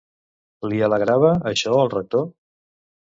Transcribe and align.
Li 0.71 0.79
alegrava 0.87 1.33
això 1.53 1.77
al 1.83 1.93
Rector? 1.95 2.29